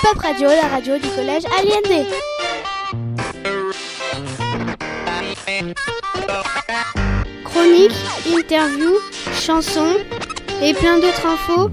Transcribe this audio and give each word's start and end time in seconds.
Pop 0.00 0.18
Radio, 0.18 0.48
la 0.48 0.68
radio 0.68 0.98
du 0.98 1.08
collège 1.08 1.44
Aliendé. 1.58 2.06
Chronique, 7.44 7.92
interview, 8.26 8.94
chansons 9.34 9.96
et 10.62 10.74
plein 10.74 10.98
d'autres 10.98 11.26
infos 11.26 11.70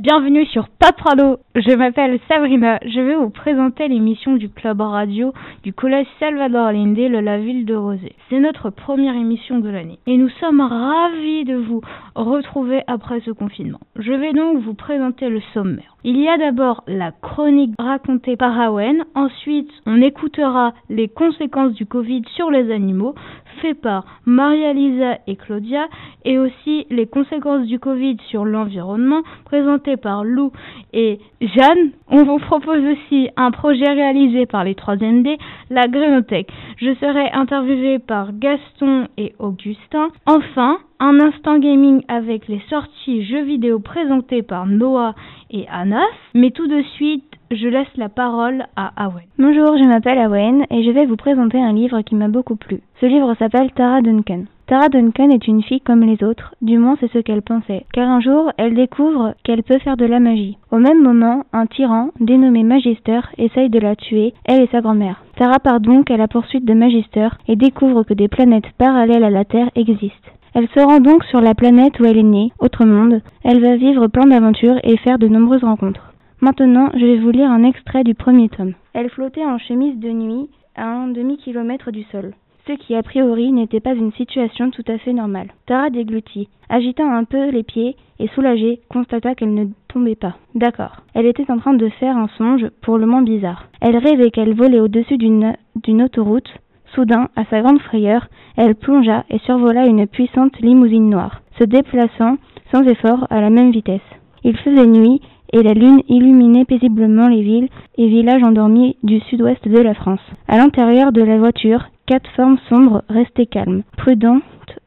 Bienvenue 0.00 0.46
sur 0.46 0.70
Papralo. 0.70 1.36
Je 1.54 1.76
m'appelle 1.76 2.18
Sabrina. 2.26 2.78
Je 2.86 3.00
vais 3.02 3.16
vous 3.16 3.28
présenter 3.28 3.86
l'émission 3.86 4.34
du 4.36 4.48
club 4.48 4.80
radio 4.80 5.34
du 5.62 5.74
collège 5.74 6.06
Salvador 6.18 6.68
Allende 6.68 6.94
de 6.94 7.18
la 7.18 7.36
ville 7.36 7.66
de 7.66 7.74
Rosé. 7.74 8.14
C'est 8.30 8.40
notre 8.40 8.70
première 8.70 9.14
émission 9.14 9.58
de 9.58 9.68
l'année 9.68 9.98
et 10.06 10.16
nous 10.16 10.30
sommes 10.40 10.62
ravis 10.62 11.44
de 11.44 11.56
vous 11.56 11.82
retrouver 12.14 12.80
après 12.86 13.20
ce 13.26 13.30
confinement. 13.30 13.80
Je 13.94 14.14
vais 14.14 14.32
donc 14.32 14.62
vous 14.62 14.72
présenter 14.72 15.28
le 15.28 15.42
sommaire. 15.52 15.98
Il 16.02 16.16
y 16.16 16.28
a 16.28 16.38
d'abord 16.38 16.82
la 16.86 17.12
chronique 17.12 17.74
racontée 17.78 18.36
par 18.36 18.58
Awen. 18.58 19.04
Ensuite, 19.14 19.70
on 19.86 20.00
écoutera 20.00 20.72
les 20.88 21.08
conséquences 21.08 21.74
du 21.74 21.84
Covid 21.84 22.22
sur 22.36 22.50
les 22.50 22.72
animaux 22.72 23.14
fait 23.60 23.74
par 23.74 24.04
Maria-Lisa 24.24 25.18
et 25.26 25.36
Claudia 25.36 25.86
et 26.24 26.38
aussi 26.38 26.86
les 26.90 27.06
conséquences 27.06 27.66
du 27.66 27.78
Covid 27.78 28.16
sur 28.28 28.44
l'environnement 28.44 29.22
présenté 29.44 29.96
par 29.96 30.24
Lou 30.24 30.52
et 30.92 31.18
Jeanne. 31.40 31.92
On 32.08 32.24
vous 32.24 32.38
propose 32.38 32.82
aussi 32.84 33.28
un 33.36 33.50
projet 33.50 33.92
réalisé 33.92 34.46
par 34.46 34.64
les 34.64 34.74
3 34.74 34.96
D, 34.96 35.36
la 35.68 35.86
Grénothèque. 35.88 36.50
Je 36.78 36.94
serai 36.94 37.30
interviewé 37.32 37.98
par 37.98 38.32
Gaston 38.32 39.06
et 39.18 39.34
Augustin. 39.38 40.08
Enfin, 40.26 40.78
un 41.00 41.18
instant 41.18 41.58
gaming 41.58 42.02
avec 42.08 42.46
les 42.46 42.60
sorties 42.68 43.24
jeux 43.24 43.42
vidéo 43.42 43.80
présentées 43.80 44.42
par 44.42 44.66
Noah 44.66 45.14
et 45.50 45.66
Anas. 45.72 46.04
Mais 46.34 46.50
tout 46.50 46.66
de 46.66 46.82
suite, 46.94 47.24
je 47.50 47.66
laisse 47.66 47.96
la 47.96 48.10
parole 48.10 48.66
à 48.76 48.92
Awen. 49.02 49.24
Bonjour, 49.38 49.78
je 49.78 49.84
m'appelle 49.84 50.18
Awen 50.18 50.66
et 50.70 50.84
je 50.84 50.90
vais 50.90 51.06
vous 51.06 51.16
présenter 51.16 51.58
un 51.58 51.72
livre 51.72 52.02
qui 52.02 52.14
m'a 52.14 52.28
beaucoup 52.28 52.54
plu. 52.54 52.80
Ce 53.00 53.06
livre 53.06 53.34
s'appelle 53.38 53.72
Tara 53.72 54.02
Duncan. 54.02 54.44
Tara 54.66 54.88
Duncan 54.88 55.30
est 55.30 55.48
une 55.48 55.62
fille 55.62 55.80
comme 55.80 56.02
les 56.02 56.22
autres, 56.22 56.54
du 56.62 56.78
moins 56.78 56.96
c'est 57.00 57.10
ce 57.10 57.18
qu'elle 57.18 57.42
pensait, 57.42 57.86
car 57.92 58.08
un 58.08 58.20
jour 58.20 58.52
elle 58.56 58.74
découvre 58.74 59.34
qu'elle 59.42 59.64
peut 59.64 59.78
faire 59.78 59.96
de 59.96 60.04
la 60.04 60.20
magie. 60.20 60.58
Au 60.70 60.76
même 60.76 61.02
moment, 61.02 61.42
un 61.52 61.66
tyran, 61.66 62.10
dénommé 62.20 62.62
Magister, 62.62 63.20
essaye 63.36 63.68
de 63.68 63.80
la 63.80 63.96
tuer, 63.96 64.32
elle 64.44 64.62
et 64.62 64.68
sa 64.70 64.80
grand-mère. 64.80 65.24
Tara 65.36 65.58
part 65.58 65.80
donc 65.80 66.10
à 66.10 66.16
la 66.16 66.28
poursuite 66.28 66.66
de 66.66 66.74
Magister 66.74 67.30
et 67.48 67.56
découvre 67.56 68.04
que 68.04 68.14
des 68.14 68.28
planètes 68.28 68.70
parallèles 68.78 69.24
à 69.24 69.30
la 69.30 69.44
Terre 69.44 69.70
existent. 69.74 70.30
Elle 70.54 70.68
se 70.68 70.80
rend 70.80 71.00
donc 71.00 71.24
sur 71.24 71.40
la 71.40 71.54
planète 71.54 71.98
où 72.00 72.04
elle 72.04 72.18
est 72.18 72.22
née, 72.22 72.52
Autre 72.58 72.84
Monde. 72.84 73.22
Elle 73.44 73.60
va 73.60 73.76
vivre 73.76 74.08
plein 74.08 74.26
d'aventures 74.26 74.78
et 74.82 74.96
faire 74.96 75.18
de 75.18 75.28
nombreuses 75.28 75.64
rencontres. 75.64 76.12
Maintenant, 76.40 76.90
je 76.94 77.04
vais 77.04 77.18
vous 77.18 77.30
lire 77.30 77.50
un 77.50 77.64
extrait 77.64 78.04
du 78.04 78.14
premier 78.14 78.48
tome. 78.48 78.74
Elle 78.92 79.10
flottait 79.10 79.44
en 79.44 79.58
chemise 79.58 79.98
de 79.98 80.10
nuit 80.10 80.48
à 80.74 80.86
un 80.86 81.08
demi-kilomètre 81.08 81.90
du 81.90 82.04
sol 82.04 82.32
ce 82.70 82.76
qui 82.76 82.94
a 82.94 83.02
priori 83.02 83.52
n'était 83.52 83.80
pas 83.80 83.94
une 83.94 84.12
situation 84.12 84.70
tout 84.70 84.84
à 84.86 84.98
fait 84.98 85.12
normale. 85.12 85.48
Tara 85.66 85.90
déglutit, 85.90 86.48
agita 86.68 87.04
un 87.04 87.24
peu 87.24 87.50
les 87.50 87.62
pieds 87.62 87.96
et 88.18 88.28
soulagée, 88.28 88.80
constata 88.88 89.34
qu'elle 89.34 89.54
ne 89.54 89.66
tombait 89.88 90.14
pas. 90.14 90.36
D'accord. 90.54 90.96
Elle 91.14 91.26
était 91.26 91.50
en 91.50 91.58
train 91.58 91.74
de 91.74 91.88
faire 91.88 92.16
un 92.16 92.28
songe 92.38 92.68
pour 92.82 92.98
le 92.98 93.06
moins 93.06 93.22
bizarre. 93.22 93.66
Elle 93.80 93.96
rêvait 93.96 94.30
qu'elle 94.30 94.54
volait 94.54 94.80
au-dessus 94.80 95.16
d'une 95.16 96.02
autoroute. 96.02 96.48
Soudain, 96.94 97.28
à 97.36 97.44
sa 97.44 97.60
grande 97.60 97.80
frayeur, 97.80 98.28
elle 98.56 98.74
plongea 98.74 99.24
et 99.30 99.38
survola 99.40 99.86
une 99.86 100.06
puissante 100.06 100.58
limousine 100.60 101.08
noire, 101.08 101.42
se 101.58 101.64
déplaçant 101.64 102.36
sans 102.72 102.82
effort 102.82 103.26
à 103.30 103.40
la 103.40 103.50
même 103.50 103.70
vitesse. 103.70 104.00
Il 104.44 104.56
faisait 104.56 104.86
nuit 104.86 105.20
et 105.52 105.62
la 105.62 105.72
lune 105.72 106.02
illuminait 106.08 106.64
paisiblement 106.64 107.28
les 107.28 107.42
villes 107.42 107.68
et 107.98 108.08
villages 108.08 108.42
endormis 108.42 108.96
du 109.02 109.20
sud-ouest 109.20 109.66
de 109.66 109.80
la 109.80 109.94
France. 109.94 110.20
À 110.48 110.56
l'intérieur 110.56 111.12
de 111.12 111.22
la 111.22 111.38
voiture, 111.38 111.84
quatre 112.06 112.30
formes 112.36 112.58
sombres 112.68 113.02
restaient 113.08 113.46
calmes, 113.46 113.82
prudentes, 113.96 114.42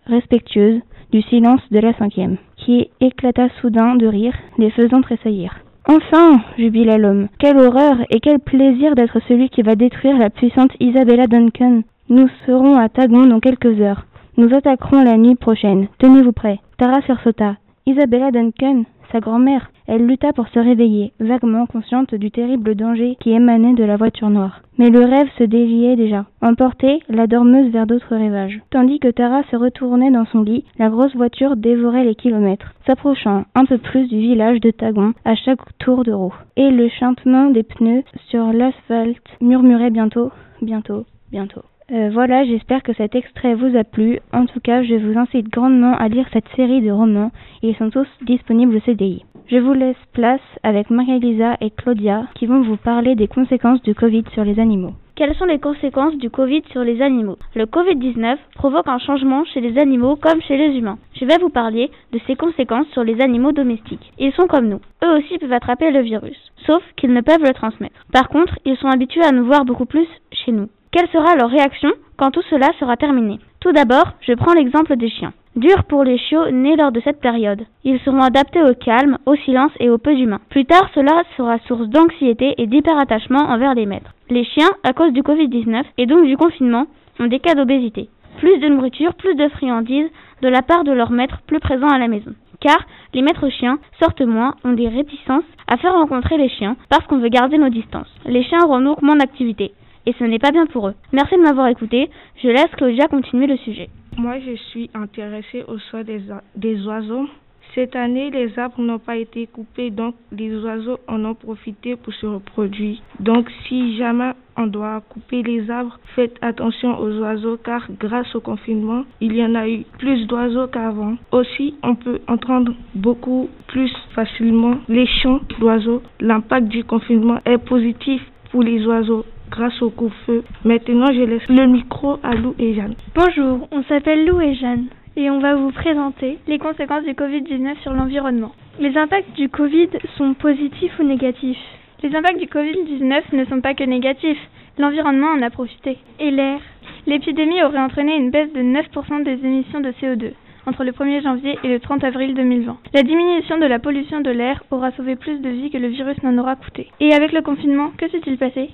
respectueuses, 0.05 0.81
du 1.11 1.21
silence 1.21 1.61
de 1.69 1.79
la 1.79 1.93
cinquième, 1.93 2.37
qui 2.57 2.89
éclata 2.99 3.47
soudain 3.61 3.95
de 3.95 4.07
rire, 4.07 4.33
les 4.57 4.71
faisant 4.71 5.01
tressaillir. 5.01 5.53
Enfin 5.87 6.41
jubila 6.57 6.97
l'homme. 6.97 7.27
Quelle 7.39 7.59
horreur 7.59 7.97
et 8.09 8.19
quel 8.19 8.39
plaisir 8.39 8.95
d'être 8.95 9.19
celui 9.27 9.49
qui 9.49 9.61
va 9.61 9.75
détruire 9.75 10.17
la 10.17 10.29
puissante 10.29 10.71
Isabella 10.79 11.27
Duncan. 11.27 11.81
Nous 12.09 12.27
serons 12.45 12.77
à 12.77 12.89
Tagon 12.89 13.27
dans 13.27 13.39
quelques 13.39 13.79
heures. 13.79 14.05
Nous 14.35 14.53
attaquerons 14.53 15.03
la 15.03 15.17
nuit 15.17 15.35
prochaine. 15.35 15.87
Tenez-vous 15.99 16.33
prêts. 16.33 16.59
Tara 16.77 17.01
sursauta. 17.01 17.55
Isabella 17.85 18.29
Duncan, 18.31 18.83
sa 19.11 19.21
grand-mère. 19.21 19.69
Elle 19.87 20.05
lutta 20.05 20.31
pour 20.33 20.47
se 20.47 20.59
réveiller, 20.59 21.11
vaguement 21.19 21.65
consciente 21.65 22.15
du 22.15 22.31
terrible 22.31 22.75
danger 22.75 23.17
qui 23.19 23.31
émanait 23.31 23.73
de 23.73 23.83
la 23.83 23.97
voiture 23.97 24.29
noire. 24.29 24.61
Mais 24.77 24.89
le 24.89 25.03
rêve 25.03 25.27
se 25.37 25.43
déviait 25.43 25.95
déjà, 25.95 26.25
emportait 26.41 26.99
la 27.09 27.27
dormeuse 27.27 27.71
vers 27.71 27.85
d'autres 27.85 28.15
rêvages. 28.15 28.61
Tandis 28.69 28.99
que 28.99 29.09
Tara 29.09 29.43
se 29.51 29.55
retournait 29.55 30.11
dans 30.11 30.25
son 30.25 30.41
lit, 30.41 30.65
la 30.79 30.89
grosse 30.89 31.15
voiture 31.15 31.57
dévorait 31.57 32.05
les 32.05 32.15
kilomètres, 32.15 32.73
s'approchant 32.85 33.43
un 33.55 33.65
peu 33.65 33.77
plus 33.77 34.07
du 34.07 34.19
village 34.19 34.61
de 34.61 34.71
Tagon 34.71 35.13
à 35.25 35.35
chaque 35.35 35.77
tour 35.79 36.03
de 36.03 36.13
roue. 36.13 36.35
Et 36.55 36.69
le 36.69 36.89
chantement 36.89 37.49
des 37.49 37.63
pneus 37.63 38.03
sur 38.29 38.53
l'asphalte 38.53 39.37
murmurait 39.41 39.91
bientôt, 39.91 40.31
bientôt, 40.61 41.05
bientôt. 41.31 41.63
Euh, 41.91 42.09
voilà, 42.13 42.45
j'espère 42.45 42.81
que 42.81 42.93
cet 42.93 43.13
extrait 43.13 43.55
vous 43.55 43.77
a 43.77 43.83
plu. 43.83 44.19
En 44.31 44.45
tout 44.45 44.59
cas, 44.61 44.83
je 44.83 44.95
vous 44.95 45.17
incite 45.17 45.49
grandement 45.49 45.95
à 45.97 46.07
lire 46.07 46.25
cette 46.31 46.47
série 46.55 46.81
de 46.81 46.91
romans. 46.91 47.31
Ils 47.61 47.75
sont 47.75 47.89
tous 47.89 48.07
disponibles 48.21 48.77
au 48.77 48.79
CDI. 48.79 49.25
Je 49.47 49.57
vous 49.57 49.73
laisse 49.73 49.97
place 50.13 50.41
avec 50.63 50.89
Marie-Lisa 50.89 51.57
et 51.59 51.69
Claudia 51.69 52.27
qui 52.35 52.45
vont 52.45 52.61
vous 52.61 52.77
parler 52.77 53.15
des 53.15 53.27
conséquences 53.27 53.81
du 53.81 53.93
Covid 53.93 54.23
sur 54.33 54.45
les 54.45 54.59
animaux. 54.59 54.93
Quelles 55.15 55.35
sont 55.35 55.45
les 55.45 55.59
conséquences 55.59 56.17
du 56.17 56.29
Covid 56.29 56.63
sur 56.71 56.83
les 56.83 57.01
animaux? 57.01 57.37
Le 57.53 57.65
Covid-19 57.65 58.37
provoque 58.55 58.87
un 58.87 58.97
changement 58.97 59.43
chez 59.45 59.59
les 59.61 59.77
animaux 59.77 60.15
comme 60.15 60.41
chez 60.41 60.57
les 60.57 60.75
humains. 60.77 60.97
Je 61.19 61.25
vais 61.25 61.37
vous 61.37 61.49
parler 61.49 61.91
de 62.13 62.19
ses 62.25 62.35
conséquences 62.35 62.87
sur 62.93 63.03
les 63.03 63.21
animaux 63.21 63.51
domestiques. 63.51 64.11
Ils 64.17 64.33
sont 64.33 64.47
comme 64.47 64.69
nous. 64.69 64.79
Eux 65.03 65.17
aussi 65.17 65.37
peuvent 65.37 65.53
attraper 65.53 65.91
le 65.91 66.01
virus, 66.01 66.37
sauf 66.65 66.81
qu'ils 66.95 67.13
ne 67.13 67.21
peuvent 67.21 67.43
le 67.43 67.53
transmettre. 67.53 68.05
Par 68.11 68.29
contre, 68.29 68.57
ils 68.65 68.77
sont 68.77 68.87
habitués 68.87 69.23
à 69.23 69.33
nous 69.33 69.45
voir 69.45 69.65
beaucoup 69.65 69.85
plus 69.85 70.07
chez 70.31 70.51
nous. 70.51 70.69
Quelle 70.93 71.09
sera 71.09 71.35
leur 71.35 71.49
réaction 71.49 71.89
quand 72.17 72.29
tout 72.29 72.43
cela 72.51 72.69
sera 72.79 72.97
terminé? 72.97 73.39
Tout 73.61 73.71
d'abord, 73.71 74.13
je 74.21 74.33
prends 74.33 74.53
l'exemple 74.53 74.95
des 74.95 75.09
chiens. 75.09 75.33
Dur 75.55 75.85
pour 75.85 76.03
les 76.03 76.19
chiots 76.19 76.51
nés 76.51 76.75
lors 76.75 76.91
de 76.91 77.01
cette 77.03 77.19
période. 77.19 77.65
Ils 77.83 77.99
seront 78.01 78.21
adaptés 78.21 78.61
au 78.61 78.75
calme, 78.75 79.17
au 79.25 79.35
silence 79.37 79.71
et 79.79 79.89
au 79.89 79.97
peu 79.97 80.13
d'humains. 80.13 80.41
Plus 80.51 80.65
tard, 80.65 80.87
cela 80.93 81.23
sera 81.35 81.57
source 81.67 81.87
d'anxiété 81.87 82.53
et 82.59 82.67
d'hyperattachement 82.67 83.39
envers 83.39 83.73
les 83.73 83.87
maîtres. 83.87 84.13
Les 84.29 84.43
chiens, 84.43 84.69
à 84.83 84.93
cause 84.93 85.11
du 85.13 85.23
Covid-19 85.23 85.81
et 85.97 86.05
donc 86.05 86.27
du 86.27 86.37
confinement, 86.37 86.85
ont 87.19 87.25
des 87.25 87.39
cas 87.39 87.55
d'obésité. 87.55 88.09
Plus 88.37 88.59
de 88.59 88.67
nourriture, 88.67 89.15
plus 89.15 89.33
de 89.33 89.47
friandises 89.47 90.11
de 90.43 90.47
la 90.47 90.61
part 90.61 90.83
de 90.83 90.91
leurs 90.91 91.11
maîtres 91.11 91.41
plus 91.47 91.59
présents 91.59 91.89
à 91.89 91.97
la 91.97 92.07
maison. 92.07 92.33
Car 92.59 92.77
les 93.15 93.23
maîtres 93.23 93.49
chiens 93.49 93.79
sortent 93.99 94.21
moins, 94.21 94.53
ont 94.63 94.73
des 94.73 94.89
réticences 94.89 95.43
à 95.67 95.77
faire 95.77 95.93
rencontrer 95.93 96.37
les 96.37 96.49
chiens 96.49 96.75
parce 96.89 97.07
qu'on 97.07 97.17
veut 97.17 97.29
garder 97.29 97.57
nos 97.57 97.69
distances. 97.69 98.13
Les 98.27 98.43
chiens 98.43 98.63
auront 98.63 98.81
donc 98.81 99.01
moins 99.01 99.15
d'activité 99.15 99.73
et 100.05 100.13
ce 100.19 100.23
n'est 100.23 100.39
pas 100.39 100.51
bien 100.51 100.65
pour 100.65 100.87
eux. 100.87 100.95
Merci 101.11 101.35
de 101.35 101.41
m'avoir 101.41 101.67
écouté. 101.67 102.09
Je 102.41 102.47
laisse 102.47 102.71
Claudia 102.77 103.07
continuer 103.07 103.47
le 103.47 103.57
sujet. 103.57 103.89
Moi, 104.17 104.39
je 104.39 104.55
suis 104.55 104.89
intéressée 104.93 105.63
au 105.67 105.79
soin 105.79 106.03
des, 106.03 106.21
des 106.55 106.85
oiseaux. 106.85 107.27
Cette 107.73 107.95
année, 107.95 108.29
les 108.29 108.59
arbres 108.59 108.79
n'ont 108.81 108.99
pas 108.99 109.17
été 109.17 109.47
coupés, 109.47 109.89
donc 109.89 110.13
les 110.31 110.55
oiseaux 110.63 110.99
en 111.07 111.25
ont 111.25 111.33
profité 111.33 111.95
pour 111.95 112.13
se 112.13 112.27
reproduire. 112.27 112.99
Donc, 113.19 113.49
si 113.67 113.97
jamais 113.97 114.33
on 114.55 114.67
doit 114.67 115.01
couper 115.09 115.41
les 115.41 115.71
arbres, 115.71 115.97
faites 116.15 116.37
attention 116.43 116.99
aux 116.99 117.17
oiseaux 117.19 117.57
car 117.57 117.87
grâce 117.99 118.35
au 118.35 118.41
confinement, 118.41 119.05
il 119.21 119.35
y 119.35 119.43
en 119.43 119.55
a 119.55 119.67
eu 119.67 119.85
plus 119.97 120.27
d'oiseaux 120.27 120.67
qu'avant. 120.67 121.15
Aussi, 121.31 121.73
on 121.81 121.95
peut 121.95 122.19
entendre 122.27 122.73
beaucoup 122.93 123.49
plus 123.65 123.91
facilement 124.13 124.77
les 124.87 125.07
chants 125.07 125.39
d'oiseaux. 125.59 126.03
L'impact 126.19 126.67
du 126.67 126.83
confinement 126.83 127.39
est 127.45 127.57
positif 127.57 128.21
pour 128.51 128.61
les 128.61 128.85
oiseaux 128.85 129.25
grâce 129.53 129.81
au 129.83 129.91
coup-feu. 129.91 130.43
Maintenant, 130.65 131.13
je 131.13 131.21
laisse 131.21 131.47
le 131.47 131.67
micro 131.67 132.17
à 132.23 132.33
Lou 132.33 132.55
et 132.57 132.73
Jeanne. 132.73 132.95
Bonjour, 133.13 133.67
on 133.71 133.83
s'appelle 133.83 134.25
Lou 134.25 134.41
et 134.41 134.55
Jeanne 134.55 134.87
et 135.15 135.29
on 135.29 135.39
va 135.39 135.53
vous 135.55 135.71
présenter 135.71 136.39
les 136.47 136.57
conséquences 136.57 137.03
du 137.03 137.13
Covid-19 137.13 137.79
sur 137.83 137.93
l'environnement. 137.93 138.51
Les 138.79 138.97
impacts 138.97 139.35
du 139.35 139.49
Covid 139.49 139.89
sont 140.17 140.33
positifs 140.33 140.97
ou 140.99 141.03
négatifs? 141.03 141.63
Les 142.01 142.15
impacts 142.15 142.39
du 142.39 142.47
Covid-19 142.47 143.21
ne 143.33 143.45
sont 143.45 143.61
pas 143.61 143.75
que 143.75 143.83
négatifs, 143.83 144.41
l'environnement 144.79 145.27
en 145.37 145.41
a 145.43 145.51
profité. 145.51 145.99
Et 146.19 146.31
l'air? 146.31 146.59
L'épidémie 147.05 147.61
aurait 147.61 147.77
entraîné 147.77 148.15
une 148.15 148.31
baisse 148.31 148.51
de 148.53 148.61
9% 148.61 149.23
des 149.23 149.45
émissions 149.45 149.81
de 149.81 149.91
CO2 149.91 150.31
entre 150.65 150.83
le 150.83 150.93
1er 150.93 151.21
janvier 151.21 151.59
et 151.63 151.67
le 151.67 151.79
30 151.79 152.03
avril 152.05 152.33
2020. 152.33 152.77
La 152.93 153.03
diminution 153.03 153.59
de 153.59 153.65
la 153.65 153.77
pollution 153.77 154.21
de 154.21 154.31
l'air 154.31 154.63
aura 154.71 154.91
sauvé 154.91 155.15
plus 155.15 155.39
de 155.41 155.49
vies 155.49 155.69
que 155.69 155.77
le 155.77 155.89
virus 155.89 156.23
n'en 156.23 156.37
aura 156.39 156.55
coûté. 156.55 156.87
Et 156.99 157.13
avec 157.13 157.33
le 157.33 157.41
confinement, 157.41 157.91
que 157.97 158.09
s'est-il 158.09 158.37
passé? 158.37 158.69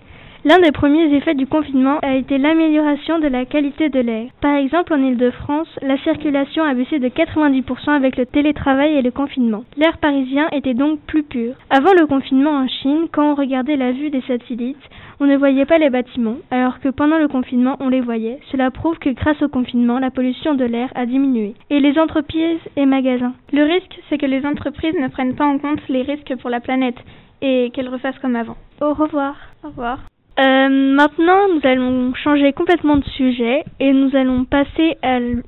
L'un 0.45 0.59
des 0.59 0.71
premiers 0.71 1.13
effets 1.13 1.35
du 1.35 1.47
confinement 1.47 1.99
a 2.01 2.15
été 2.15 2.37
l'amélioration 2.37 3.19
de 3.19 3.27
la 3.27 3.43
qualité 3.43 3.89
de 3.89 3.99
l'air. 3.99 4.29
Par 4.39 4.55
exemple, 4.55 4.93
en 4.93 5.03
Ile-de-France, 5.03 5.67
la 5.81 5.97
circulation 5.97 6.63
a 6.63 6.73
baissé 6.73 6.97
de 6.97 7.09
90% 7.09 7.89
avec 7.89 8.15
le 8.15 8.25
télétravail 8.25 8.93
et 8.93 9.01
le 9.01 9.11
confinement. 9.11 9.65
L'air 9.75 9.97
parisien 9.97 10.47
était 10.53 10.73
donc 10.73 11.01
plus 11.01 11.23
pur. 11.23 11.55
Avant 11.69 11.91
le 11.91 12.05
confinement 12.05 12.51
en 12.51 12.69
Chine, 12.69 13.07
quand 13.11 13.33
on 13.33 13.35
regardait 13.35 13.75
la 13.75 13.91
vue 13.91 14.11
des 14.11 14.21
satellites, 14.21 14.77
on 15.19 15.25
ne 15.25 15.35
voyait 15.35 15.65
pas 15.65 15.77
les 15.77 15.89
bâtiments, 15.89 16.37
alors 16.51 16.79
que 16.79 16.87
pendant 16.87 17.17
le 17.17 17.27
confinement, 17.27 17.75
on 17.81 17.89
les 17.89 17.99
voyait. 17.99 18.39
Cela 18.49 18.71
prouve 18.71 18.97
que 18.97 19.09
grâce 19.09 19.41
au 19.41 19.49
confinement, 19.49 19.99
la 19.99 20.09
pollution 20.09 20.53
de 20.53 20.63
l'air 20.63 20.89
a 20.95 21.05
diminué. 21.05 21.53
Et 21.69 21.81
les 21.81 21.99
entreprises 21.99 22.61
et 22.77 22.85
magasins? 22.85 23.33
Le 23.51 23.63
risque, 23.63 23.99
c'est 24.09 24.17
que 24.17 24.25
les 24.25 24.45
entreprises 24.45 24.95
ne 24.97 25.09
prennent 25.09 25.35
pas 25.35 25.45
en 25.45 25.57
compte 25.57 25.85
les 25.89 26.03
risques 26.03 26.33
pour 26.37 26.49
la 26.49 26.61
planète 26.61 26.97
et 27.41 27.71
qu'elles 27.73 27.89
refassent 27.89 28.19
comme 28.19 28.37
avant. 28.37 28.55
Au 28.79 28.93
revoir. 28.93 29.35
Au 29.65 29.67
revoir. 29.67 29.99
Euh, 30.39 30.69
maintenant, 30.69 31.49
nous 31.53 31.59
allons 31.63 32.13
changer 32.13 32.53
complètement 32.53 32.95
de 32.95 33.03
sujet 33.03 33.65
et 33.81 33.91
nous 33.91 34.15
allons 34.15 34.45
passer 34.45 34.97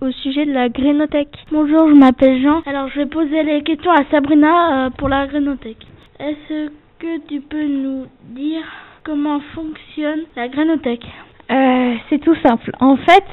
au 0.01 0.11
sujet 0.11 0.45
de 0.45 0.51
la 0.51 0.67
grénothèque. 0.67 1.33
Bonjour, 1.49 1.87
je 1.87 1.93
m'appelle 1.93 2.41
Jean. 2.41 2.61
Alors, 2.65 2.89
je 2.89 2.99
vais 2.99 3.05
poser 3.05 3.43
les 3.43 3.61
questions 3.63 3.91
à 3.91 4.03
Sabrina 4.11 4.87
euh, 4.87 4.89
pour 4.89 5.07
la 5.07 5.27
grénothèque. 5.27 5.87
Est-ce 6.19 6.69
que 6.99 7.25
tu 7.27 7.39
peux 7.39 7.63
nous 7.63 8.05
dire 8.31 8.63
comment 9.05 9.39
fonctionne 9.55 10.23
la 10.35 10.49
grénothèque 10.49 11.05
euh, 11.51 11.93
C'est 12.09 12.19
tout 12.19 12.35
simple. 12.43 12.71
En 12.81 12.97
fait, 12.97 13.23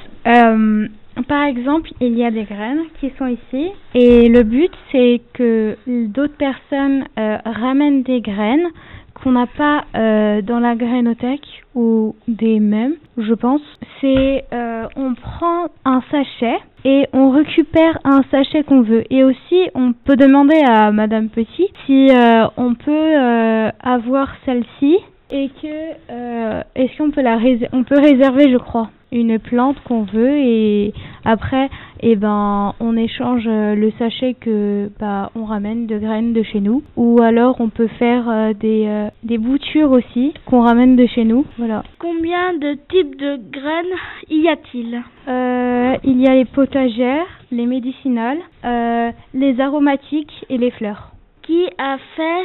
par 1.27 1.45
exemple, 1.45 1.91
il 2.01 2.17
y 2.17 2.25
a 2.25 2.31
des 2.31 2.45
graines 2.45 2.85
qui 3.01 3.11
sont 3.19 3.27
ici 3.27 3.73
et 3.95 4.29
le 4.29 4.45
but, 4.45 4.71
c'est 4.93 5.21
que 5.35 5.77
d'autres 5.87 6.37
personnes 6.37 7.05
ramènent 7.17 8.05
des 8.05 8.21
graines 8.21 8.69
qu'on 9.23 9.33
n'a 9.33 9.47
pas 9.47 9.85
euh, 9.97 10.43
dans 10.43 10.61
la 10.61 10.75
grainothèque 10.75 11.65
ou 11.75 12.15
des 12.27 12.61
mêmes, 12.61 12.95
je 13.17 13.35
pense, 13.35 13.61
c'est 14.01 14.45
euh, 14.53 14.87
on 14.97 15.15
prend 15.15 15.67
un 15.85 16.03
sachet 16.11 16.59
et 16.85 17.07
on 17.13 17.31
récupère 17.31 17.99
un 18.05 18.23
sachet 18.31 18.63
qu'on 18.63 18.83
veut. 18.83 19.05
Et 19.13 19.25
aussi, 19.25 19.71
on 19.75 19.93
peut 19.93 20.17
demander 20.17 20.61
à 20.67 20.93
Madame 20.93 21.29
Petit 21.29 21.69
si 21.87 22.09
euh, 22.11 22.47
on 22.57 22.75
peut 22.75 23.17
avoir 23.81 24.29
celle-ci 24.45 24.99
et 25.31 25.51
que 25.61 26.71
est-ce 26.75 26.97
qu'on 26.99 27.11
peut 27.11 27.23
la 27.23 27.39
on 27.73 27.85
peut 27.85 27.99
réserver, 27.99 28.51
je 28.51 28.59
crois 28.59 28.91
une 29.13 29.39
plante 29.39 29.77
qu'on 29.85 30.03
veut 30.03 30.37
et 30.39 30.93
après 31.25 31.69
et 32.01 32.13
eh 32.13 32.17
ben 32.17 32.75
on 32.79 32.97
échange 32.97 33.45
euh, 33.47 33.75
le 33.75 33.91
sachet 33.99 34.35
que 34.35 34.89
bah 35.01 35.31
on 35.35 35.45
ramène 35.45 35.87
de 35.87 35.99
graines 35.99 36.33
de 36.33 36.43
chez 36.45 36.61
nous. 36.61 36.83
Ou 36.97 37.21
alors 37.21 37.61
on 37.61 37.71
peut 37.71 37.89
faire 37.99 38.29
euh, 38.29 38.53
des 38.53 38.85
euh, 38.87 39.09
des 39.25 39.39
boutures 39.39 39.91
aussi 39.91 40.33
qu'on 40.47 40.61
ramène 40.61 40.95
de 40.95 41.07
chez 41.07 41.25
nous. 41.25 41.45
Voilà. 41.59 41.83
Combien 41.99 42.55
de 42.55 42.75
types 42.89 43.17
de 43.17 43.41
graines 43.51 43.99
y 44.31 44.49
a-t-il? 44.49 45.03
Il 46.05 46.21
y 46.21 46.27
a 46.27 46.35
les 46.35 46.45
potagères 46.45 47.27
les 47.51 47.67
médicinales 47.67 48.39
les 49.35 49.61
aromatiques 49.61 50.47
et 50.49 50.59
les 50.59 50.71
fleurs. 50.71 51.13
Qui 51.43 51.67
a 51.79 51.99
fait 52.17 52.45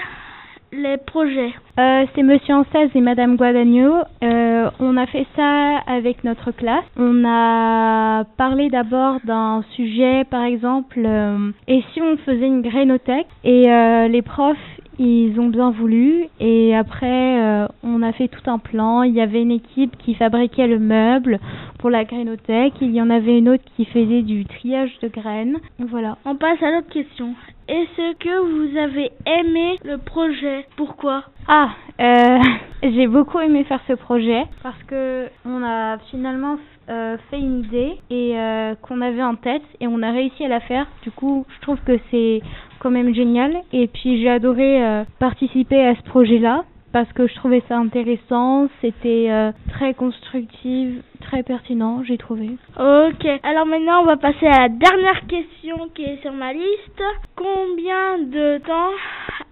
les 0.74 0.98
projets 0.98 1.54
euh, 1.80 2.06
C'est 2.16 2.24
Monsieur 2.24 2.56
Ansaz 2.56 2.90
et 2.96 3.02
Madame 3.02 3.36
Guadagno. 3.36 3.94
Euh, 4.24 4.70
on 4.80 4.98
a 4.98 5.06
fait 5.06 5.26
ça 5.36 5.78
avec 5.88 6.24
notre 6.24 6.52
classe. 6.52 6.86
On 6.98 7.24
a 7.26 8.24
parlé 8.38 8.70
d'abord 8.70 9.18
d'un 9.24 9.64
sujet, 9.76 10.24
par 10.30 10.44
exemple, 10.44 11.02
euh, 11.06 11.52
et 11.68 11.84
si 11.94 12.02
on 12.02 12.18
faisait 12.18 12.48
une 12.48 12.62
grénothèque 12.62 13.28
Et 13.44 13.68
les 14.10 14.22
profs, 14.22 14.58
ils 15.00 15.40
ont 15.40 15.48
bien 15.48 15.72
voulu. 15.72 16.28
Et 16.40 16.76
après, 16.76 17.68
on 17.84 18.02
a 18.02 18.12
fait 18.14 18.28
tout 18.28 18.50
un 18.50 18.58
plan. 18.58 19.04
Il 19.04 19.14
y 19.14 19.22
avait 19.22 19.42
une 19.42 19.52
équipe 19.52 19.98
qui 19.98 20.16
fabriquait 20.16 20.68
le 20.68 20.80
meuble 20.80 21.40
pour 21.84 21.90
la 21.90 22.06
grénothèque. 22.06 22.76
Il 22.80 22.96
y 22.96 23.02
en 23.02 23.10
avait 23.10 23.38
une 23.38 23.50
autre 23.50 23.64
qui 23.76 23.84
faisait 23.84 24.22
du 24.22 24.46
triage 24.46 24.98
de 25.02 25.10
graines. 25.10 25.58
Voilà. 25.80 26.18
On 26.24 26.38
passe 26.38 26.64
à 26.64 26.72
l'autre 26.72 26.88
question. 26.88 27.36
Est-ce 27.68 28.16
que 28.20 28.40
vous 28.40 28.78
avez 28.78 29.12
aimé 29.26 29.78
le 29.84 29.98
projet? 29.98 30.66
Pourquoi? 30.78 31.26
Ah, 31.50 31.72
euh, 32.00 32.40
j'ai 32.84 33.08
beaucoup 33.08 33.38
aimé 33.42 33.66
faire 33.66 33.82
ce 33.86 33.94
projet 33.94 34.46
parce 34.64 34.82
que 34.84 35.28
on 35.46 35.62
a 35.62 35.98
finalement 36.10 36.56
euh, 36.90 37.18
fait 37.30 37.40
une 37.40 37.66
idée 37.66 37.98
et 38.10 38.40
euh, 38.40 38.76
qu'on 38.82 39.02
avait 39.02 39.22
en 39.22 39.36
tête 39.36 39.64
et 39.82 39.88
on 39.88 40.02
a 40.04 40.12
réussi 40.12 40.46
à 40.46 40.48
la 40.48 40.62
faire. 40.62 40.88
Du 41.02 41.12
coup, 41.12 41.46
je 41.54 41.62
trouve 41.64 41.80
que 41.86 42.00
c'est 42.12 42.42
quand 42.80 42.92
même 42.92 43.14
génial 43.14 43.58
et 43.74 43.88
puis 43.88 44.22
j'ai 44.22 44.30
adoré 44.30 45.04
participer 45.20 45.86
à 45.86 45.96
ce 45.96 46.04
projet-là 46.04 46.64
parce 46.94 47.12
que 47.12 47.28
je 47.28 47.34
trouvais 47.36 47.64
ça 47.68 47.78
intéressant, 47.78 48.70
c'était 48.80 49.28
euh, 49.30 49.52
très 49.70 49.96
constructif, 49.96 51.00
très 51.22 51.42
pertinent, 51.42 52.04
j'ai 52.04 52.18
trouvé. 52.18 52.52
Ok, 52.80 53.26
alors 53.42 53.66
maintenant 53.66 54.04
on 54.04 54.06
va 54.06 54.16
passer 54.16 54.46
à 54.46 54.62
la 54.62 54.70
dernière 54.70 55.26
question 55.28 55.90
qui 55.96 56.04
est 56.04 56.22
sur 56.22 56.32
ma 56.32 56.54
liste. 56.54 57.04
Combien 57.36 58.20
de 58.20 58.60
temps 58.60 58.92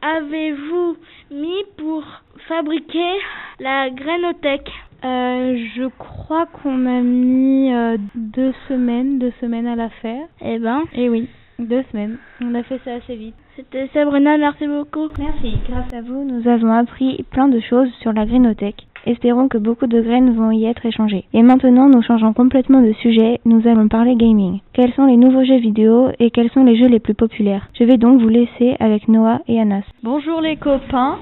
avez-vous 0.02 0.96
mis 1.32 1.64
pour 1.78 2.04
fabriquer 2.48 3.14
la 3.60 3.90
grainothèque 3.90 4.72
euh, 5.04 5.58
je 5.76 5.88
crois 5.98 6.46
qu'on 6.46 6.86
a 6.86 7.02
mis 7.02 7.74
euh, 7.74 7.98
deux 8.14 8.54
semaines, 8.68 9.18
deux 9.18 9.34
semaines 9.42 9.66
à 9.66 9.76
la 9.76 9.90
faire. 9.90 10.28
Eh 10.42 10.60
ben. 10.60 10.84
Eh 10.94 11.10
oui, 11.10 11.28
deux 11.68 11.84
semaines. 11.92 12.18
On 12.42 12.54
a 12.56 12.64
fait 12.64 12.80
ça 12.84 12.94
assez 12.96 13.16
vite. 13.16 13.36
C'était 13.56 13.90
Sabrina, 13.94 14.38
merci 14.38 14.68
beaucoup. 14.68 15.08
Merci. 15.20 15.58
Grâce 15.70 15.94
à 15.94 16.02
vous, 16.02 16.24
nous 16.24 16.48
avons 16.48 16.72
appris 16.72 17.24
plein 17.32 17.48
de 17.48 17.60
choses 17.60 17.90
sur 18.02 18.14
la 18.14 18.26
grainothèque. 18.26 18.88
Espérons 19.06 19.48
que 19.48 19.58
beaucoup 19.58 19.88
de 19.88 20.00
graines 20.00 20.36
vont 20.36 20.52
y 20.52 20.66
être 20.66 20.86
échangées. 20.86 21.26
Et 21.34 21.42
maintenant, 21.42 21.90
nous 21.90 22.04
changeons 22.04 22.34
complètement 22.34 22.82
de 22.82 22.94
sujet, 22.94 23.40
nous 23.46 23.68
allons 23.68 23.88
parler 23.88 24.16
gaming. 24.16 24.60
Quels 24.74 24.94
sont 24.94 25.06
les 25.06 25.18
nouveaux 25.18 25.44
jeux 25.44 25.58
vidéo 25.58 26.10
et 26.20 26.30
quels 26.30 26.52
sont 26.52 26.64
les 26.64 26.78
jeux 26.78 26.88
les 26.88 27.00
plus 27.00 27.16
populaires? 27.16 27.68
Je 27.74 27.84
vais 27.84 27.98
donc 27.98 28.22
vous 28.22 28.30
laisser 28.30 28.76
avec 28.80 29.08
Noah 29.08 29.42
et 29.48 29.60
Anas. 29.60 29.84
Bonjour 30.04 30.40
les 30.40 30.56
copains, 30.58 31.18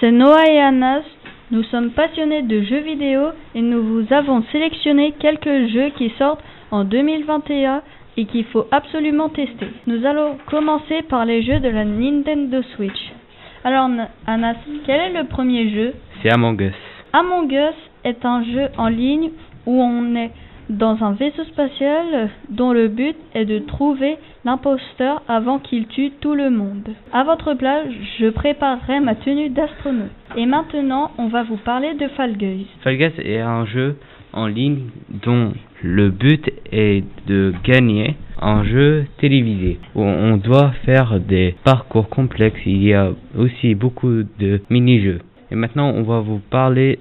c'est 0.00 0.10
Noah 0.10 0.50
et 0.50 0.58
Anas. 0.58 1.02
Nous 1.52 1.62
sommes 1.64 1.90
passionnés 1.90 2.42
de 2.42 2.62
jeux 2.62 2.80
vidéo 2.80 3.22
et 3.54 3.62
nous 3.62 3.82
vous 3.82 4.12
avons 4.12 4.42
sélectionné 4.52 5.12
quelques 5.18 5.68
jeux 5.68 5.90
qui 5.96 6.10
sortent 6.18 6.42
en 6.70 6.84
2021 6.84 7.82
et 8.16 8.24
qu'il 8.26 8.44
faut 8.46 8.66
absolument 8.70 9.28
tester. 9.28 9.68
Nous 9.86 10.04
allons 10.04 10.36
commencer 10.50 11.02
par 11.08 11.24
les 11.24 11.42
jeux 11.42 11.60
de 11.60 11.68
la 11.68 11.84
Nintendo 11.84 12.62
Switch. 12.74 13.12
Alors 13.64 13.88
Anas, 14.26 14.56
quel 14.86 15.00
est 15.00 15.20
le 15.20 15.26
premier 15.26 15.70
jeu? 15.70 15.92
C'est 16.22 16.32
Among 16.32 16.60
Us. 16.60 16.74
Among 17.12 17.52
Us 17.52 17.74
est 18.04 18.24
un 18.24 18.42
jeu 18.44 18.68
en 18.78 18.88
ligne 18.88 19.30
où 19.66 19.82
on 19.82 20.14
est 20.16 20.30
dans 20.70 21.02
un 21.02 21.12
vaisseau 21.12 21.44
spatial 21.44 22.30
dont 22.48 22.72
le 22.72 22.88
but 22.88 23.16
est 23.34 23.44
de 23.44 23.58
trouver 23.58 24.16
l'imposteur 24.44 25.22
avant 25.28 25.58
qu'il 25.58 25.86
tue 25.88 26.12
tout 26.20 26.34
le 26.34 26.48
monde. 26.48 26.88
À 27.12 27.24
votre 27.24 27.54
place, 27.54 27.88
je 28.18 28.30
préparerai 28.30 29.00
ma 29.00 29.16
tenue 29.16 29.50
d'astronaute. 29.50 30.10
Et 30.36 30.46
maintenant, 30.46 31.10
on 31.18 31.26
va 31.26 31.42
vous 31.42 31.56
parler 31.56 31.94
de 31.94 32.06
Fall 32.08 32.36
Guys. 32.36 32.68
Fall 32.82 32.96
Guys 32.96 33.12
est 33.18 33.40
un 33.40 33.66
jeu 33.66 33.96
en 34.32 34.46
ligne 34.46 34.90
dont 35.08 35.52
le 35.82 36.10
but 36.10 36.50
est 36.72 37.04
de 37.26 37.52
gagner 37.64 38.16
un 38.40 38.64
jeu 38.64 39.06
télévisé 39.18 39.78
où 39.94 40.02
on 40.02 40.36
doit 40.36 40.72
faire 40.84 41.20
des 41.20 41.54
parcours 41.64 42.08
complexes. 42.08 42.60
Il 42.66 42.82
y 42.82 42.94
a 42.94 43.12
aussi 43.36 43.74
beaucoup 43.74 44.22
de 44.38 44.60
mini-jeux. 44.70 45.20
Et 45.50 45.56
maintenant, 45.56 45.90
on 45.90 46.02
va 46.02 46.20
vous 46.20 46.40
parler 46.50 46.98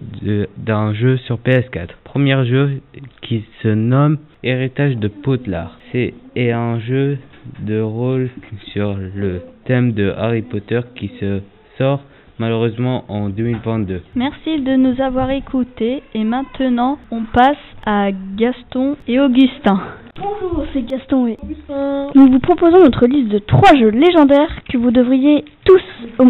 d'un 0.58 0.94
jeu 0.94 1.18
sur 1.18 1.38
PS4. 1.38 1.90
Premier 2.04 2.46
jeu 2.46 2.82
qui 3.22 3.46
se 3.62 3.68
nomme 3.68 4.18
Héritage 4.44 4.98
de 4.98 5.08
Poudlard. 5.08 5.78
C'est 5.92 6.14
un 6.36 6.80
jeu 6.80 7.18
de 7.60 7.80
rôle 7.80 8.30
sur 8.74 8.96
le 8.96 9.42
thème 9.66 9.92
de 9.94 10.12
Harry 10.18 10.42
Potter 10.42 10.82
qui 10.96 11.12
se 11.20 11.42
sort 11.78 12.02
malheureusement 12.40 13.04
en 13.08 13.30
2022. 13.30 14.02
Merci 14.16 14.62
de 14.62 14.76
nous 14.76 15.00
avoir 15.02 15.30
écoutés 15.30 16.02
et 16.14 16.24
maintenant 16.24 16.98
on 17.12 17.24
passe 17.24 17.58
à 17.86 18.10
Gaston 18.36 18.96
et 19.08 19.20
Augustin. 19.20 19.80
Bonjour, 20.16 20.66
c'est 20.74 20.82
Gaston 20.82 21.28
et 21.28 21.38
Augustin. 21.44 22.08
Nous 22.16 22.32
vous 22.32 22.40
proposons 22.40 22.80
notre 22.84 23.06
liste 23.06 23.30
de 23.30 23.40
trois 23.40 23.76
jeux 23.78 23.90
légendaires 23.90 24.54
que 24.70 24.78
vous 24.78 24.92
devriez 24.92 25.46
tous 25.66 25.82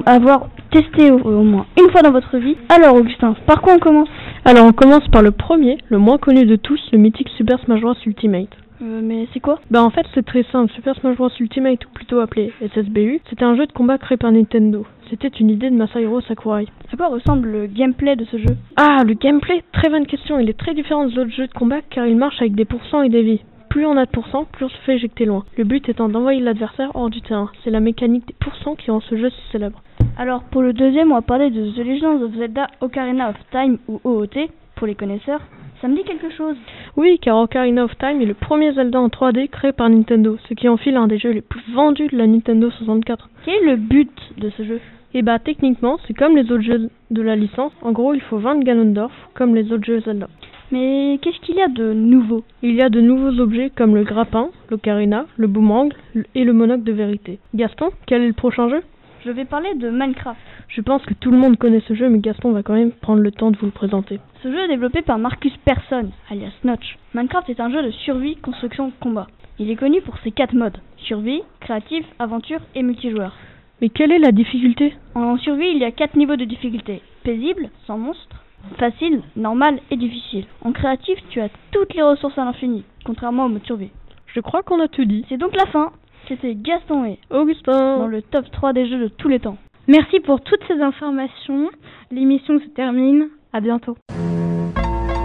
avoir 0.05 0.49
testé 0.71 1.11
au, 1.11 1.19
au 1.19 1.43
moins 1.43 1.65
une 1.79 1.89
fois 1.91 2.01
dans 2.01 2.11
votre 2.11 2.37
vie. 2.37 2.57
Alors 2.69 2.95
Augustin, 2.95 3.35
par 3.47 3.61
quoi 3.61 3.73
on 3.75 3.79
commence? 3.79 4.09
Alors 4.45 4.65
on 4.65 4.73
commence 4.73 5.07
par 5.07 5.21
le 5.21 5.31
premier, 5.31 5.77
le 5.89 5.97
moins 5.97 6.17
connu 6.17 6.45
de 6.45 6.55
tous, 6.55 6.81
le 6.91 6.97
mythique 6.97 7.29
Super 7.37 7.59
Smash 7.61 7.81
Bros 7.81 7.95
Ultimate. 8.05 8.49
Euh, 8.81 9.01
mais 9.03 9.27
c'est 9.33 9.39
quoi? 9.39 9.59
Bah 9.71 9.83
en 9.83 9.89
fait 9.89 10.05
c'est 10.13 10.25
très 10.25 10.43
simple, 10.43 10.71
Super 10.71 10.95
Smash 10.95 11.17
Bros 11.17 11.29
Ultimate 11.39 11.85
ou 11.85 11.89
plutôt 11.89 12.19
appelé 12.19 12.53
SSBU, 12.61 13.21
c'était 13.29 13.43
un 13.43 13.55
jeu 13.55 13.65
de 13.65 13.71
combat 13.73 13.97
créé 13.97 14.17
par 14.17 14.31
Nintendo. 14.31 14.85
C'était 15.09 15.27
une 15.27 15.49
idée 15.49 15.69
de 15.69 15.75
Masahiro 15.75 16.21
Sakurai. 16.21 16.67
À 16.91 16.95
quoi 16.95 17.07
ressemble 17.07 17.49
le 17.49 17.67
gameplay 17.67 18.15
de 18.15 18.25
ce 18.25 18.37
jeu? 18.37 18.55
Ah, 18.77 19.03
le 19.05 19.15
gameplay 19.15 19.63
Très 19.73 19.89
bonne 19.89 20.05
question, 20.05 20.39
il 20.39 20.49
est 20.49 20.57
très 20.57 20.73
différent 20.73 21.05
des 21.05 21.17
autres 21.17 21.31
jeux 21.31 21.47
de 21.47 21.53
combat 21.53 21.81
car 21.89 22.05
il 22.05 22.15
marche 22.15 22.39
avec 22.41 22.55
des 22.55 22.65
pourcents 22.65 23.01
et 23.01 23.09
des 23.09 23.23
vies. 23.23 23.41
Plus 23.69 23.85
on 23.85 23.97
a 23.97 24.05
de 24.05 24.11
pourcents, 24.11 24.45
plus 24.45 24.65
on 24.65 24.69
se 24.69 24.77
fait 24.77 24.95
éjecter 24.95 25.25
loin. 25.25 25.45
Le 25.57 25.63
but 25.63 25.87
étant 25.89 26.09
d'envoyer 26.09 26.39
l'adversaire 26.39 26.91
hors 26.95 27.09
du 27.09 27.21
terrain. 27.21 27.51
C'est 27.63 27.69
la 27.69 27.79
mécanique 27.79 28.27
des 28.27 28.35
pourcents 28.39 28.75
qui 28.75 28.89
rend 28.91 28.99
ce 29.01 29.15
jeu 29.15 29.29
si 29.29 29.51
célèbre. 29.51 29.83
Alors 30.17 30.43
pour 30.43 30.61
le 30.61 30.73
deuxième, 30.73 31.11
on 31.11 31.15
va 31.15 31.21
parler 31.21 31.49
de 31.49 31.69
The 31.71 31.85
Legend 31.85 32.23
of 32.23 32.35
Zelda 32.35 32.67
Ocarina 32.81 33.29
of 33.29 33.35
Time 33.51 33.77
ou 33.87 34.01
OOT 34.03 34.49
pour 34.75 34.87
les 34.87 34.95
connaisseurs. 34.95 35.41
Ça 35.81 35.87
me 35.87 35.95
dit 35.95 36.03
quelque 36.03 36.29
chose. 36.29 36.57
Oui, 36.97 37.19
car 37.21 37.37
Ocarina 37.37 37.85
of 37.85 37.97
Time 37.97 38.21
est 38.21 38.25
le 38.25 38.33
premier 38.33 38.73
Zelda 38.73 38.99
en 38.99 39.07
3D 39.07 39.47
créé 39.47 39.71
par 39.71 39.89
Nintendo, 39.89 40.37
ce 40.49 40.53
qui 40.53 40.67
en 40.67 40.75
fait 40.75 40.91
l'un 40.91 41.07
des 41.07 41.17
jeux 41.17 41.31
les 41.31 41.41
plus 41.41 41.63
vendus 41.73 42.07
de 42.07 42.17
la 42.17 42.27
Nintendo 42.27 42.69
64. 42.69 43.29
Quel 43.45 43.53
est 43.53 43.65
le 43.65 43.75
but 43.77 44.11
de 44.37 44.49
ce 44.49 44.63
jeu? 44.63 44.81
Et 45.13 45.21
bah 45.21 45.39
techniquement, 45.39 45.97
c'est 46.05 46.13
comme 46.13 46.35
les 46.35 46.51
autres 46.51 46.63
jeux 46.63 46.89
de 47.11 47.21
la 47.21 47.37
licence. 47.37 47.71
En 47.81 47.93
gros, 47.93 48.13
il 48.13 48.19
faut 48.21 48.39
20 48.39 48.59
Ganondorf, 48.59 49.13
comme 49.35 49.55
les 49.55 49.71
autres 49.71 49.85
jeux 49.85 50.01
Zelda. 50.01 50.27
Mais 50.71 51.17
qu'est-ce 51.21 51.39
qu'il 51.39 51.55
y 51.55 51.61
a 51.61 51.69
de 51.69 51.93
nouveau? 51.93 52.43
Il 52.61 52.75
y 52.75 52.81
a 52.81 52.89
de 52.89 52.99
nouveaux 52.99 53.39
objets 53.39 53.71
comme 53.73 53.95
le 53.95 54.03
grappin, 54.03 54.49
l'ocarina, 54.69 55.27
le 55.37 55.47
boomerang 55.47 55.93
et 56.35 56.43
le 56.43 56.53
monocle 56.53 56.83
de 56.83 56.91
vérité. 56.91 57.39
Gaston, 57.55 57.89
quel 58.05 58.21
est 58.23 58.27
le 58.27 58.33
prochain 58.33 58.69
jeu? 58.69 58.81
Je 59.25 59.31
vais 59.31 59.45
parler 59.45 59.75
de 59.75 59.89
Minecraft. 59.89 60.39
Je 60.69 60.81
pense 60.81 61.05
que 61.05 61.13
tout 61.13 61.31
le 61.31 61.37
monde 61.37 61.57
connaît 61.57 61.83
ce 61.87 61.93
jeu, 61.93 62.09
mais 62.09 62.19
Gaston 62.19 62.51
va 62.53 62.63
quand 62.63 62.73
même 62.73 62.91
prendre 62.91 63.21
le 63.21 63.31
temps 63.31 63.51
de 63.51 63.57
vous 63.57 63.65
le 63.65 63.71
présenter. 63.71 64.19
Ce 64.43 64.49
jeu 64.49 64.59
est 64.63 64.69
développé 64.69 65.01
par 65.01 65.19
Marcus 65.19 65.55
Persson, 65.65 66.09
alias 66.29 66.53
Notch. 66.63 66.97
Minecraft 67.13 67.49
est 67.49 67.59
un 67.59 67.69
jeu 67.69 67.83
de 67.83 67.91
survie, 67.91 68.37
construction, 68.37 68.91
combat. 69.01 69.27
Il 69.57 69.69
est 69.69 69.75
connu 69.75 70.01
pour 70.01 70.17
ses 70.19 70.31
quatre 70.31 70.53
modes 70.53 70.77
survie, 70.99 71.41
créatif, 71.59 72.05
aventure 72.19 72.59
et 72.75 72.83
multijoueur. 72.83 73.33
Mais 73.81 73.89
quelle 73.89 74.11
est 74.11 74.19
la 74.19 74.31
difficulté? 74.31 74.93
En 75.15 75.37
survie, 75.37 75.71
il 75.71 75.79
y 75.79 75.85
a 75.85 75.91
quatre 75.91 76.15
niveaux 76.15 76.35
de 76.35 76.45
difficulté 76.45 77.01
paisible, 77.23 77.69
sans 77.85 77.97
monstres, 77.97 78.43
facile, 78.77 79.21
normal 79.35 79.79
et 79.91 79.97
difficile. 79.97 80.45
En 80.61 80.71
créatif, 80.71 81.19
tu 81.29 81.41
as 81.41 81.49
toutes 81.71 81.93
les 81.93 82.01
ressources 82.01 82.37
à 82.37 82.45
l'infini, 82.45 82.83
contrairement 83.05 83.45
au 83.45 83.49
mode 83.49 83.65
survie. 83.65 83.91
Je 84.27 84.39
crois 84.39 84.63
qu'on 84.63 84.79
a 84.79 84.87
tout 84.87 85.05
dit. 85.05 85.25
C'est 85.27 85.37
donc 85.37 85.55
la 85.55 85.65
fin. 85.65 85.91
C'était 86.29 86.53
Gaston 86.53 87.05
et 87.05 87.17
Augustin 87.31 87.97
dans 87.97 88.07
le 88.07 88.21
top 88.21 88.45
3 88.51 88.71
des 88.71 88.87
jeux 88.87 88.99
de 88.99 89.07
tous 89.07 89.27
les 89.27 89.39
temps. 89.39 89.57
Merci 89.87 90.19
pour 90.19 90.39
toutes 90.41 90.61
ces 90.67 90.79
informations. 90.79 91.71
L'émission 92.11 92.59
se 92.59 92.67
termine. 92.67 93.29
À 93.51 93.61
bientôt. 93.61 93.97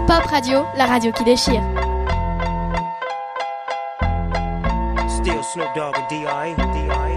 Pop 0.07 0.23
Radio, 0.31 0.63
la 0.75 0.85
radio 0.85 1.11
qui 1.11 1.23
déchire. 1.23 1.61
Still 5.07 5.43
Snoop 5.43 5.69
Dogg 5.75 5.95
and. 6.57 7.14